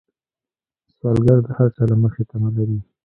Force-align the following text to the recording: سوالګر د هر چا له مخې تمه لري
سوالګر 0.97 1.39
د 1.45 1.47
هر 1.57 1.67
چا 1.75 1.83
له 1.91 1.95
مخې 2.03 2.21
تمه 2.29 2.49
لري 2.57 2.79